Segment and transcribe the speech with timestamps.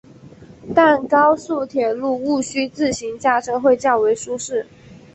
[0.73, 4.65] 但高速铁路毋须自行驾车会较为舒适。